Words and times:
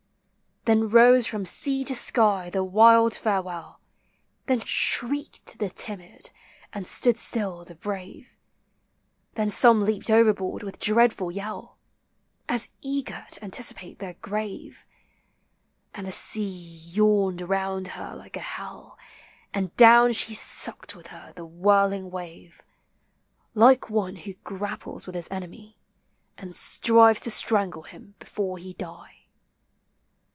Then 0.65 0.89
rose 0.89 1.25
from 1.25 1.43
sea 1.47 1.83
to 1.85 1.95
sky 1.95 2.51
the 2.51 2.63
wild 2.63 3.15
farewell— 3.15 3.79
Then 4.45 4.59
shrieked 4.59 5.57
the 5.57 5.71
timid, 5.71 6.29
and 6.71 6.85
stood 6.87 7.17
still 7.17 7.65
the 7.65 7.73
brave,— 7.73 8.37
Then 9.33 9.49
some 9.49 9.81
leaped 9.81 10.11
overboard 10.11 10.61
with 10.61 10.77
dreadful 10.77 11.31
yell, 11.31 11.79
As 12.47 12.69
eager 12.79 13.25
to 13.31 13.43
anticipate 13.43 13.97
their 13.97 14.13
grave; 14.21 14.85
And 15.95 16.05
the 16.05 16.11
sea 16.11 16.43
yawned 16.47 17.41
around 17.41 17.87
her 17.87 18.15
like 18.15 18.37
a 18.37 18.41
hell, 18.41 18.99
And 19.55 19.75
down 19.77 20.13
she 20.13 20.35
sucked 20.35 20.95
with 20.95 21.07
her 21.07 21.33
the 21.35 21.43
whirling 21.43 22.11
wave, 22.11 22.61
Like 23.55 23.89
one 23.89 24.15
who 24.15 24.33
grapples 24.43 25.07
with 25.07 25.15
his 25.15 25.27
enemy, 25.31 25.79
And 26.37 26.55
strives 26.55 27.19
to 27.21 27.31
strangle 27.31 27.81
him 27.81 28.13
before 28.19 28.59
he 28.59 28.73
die. 28.73 29.15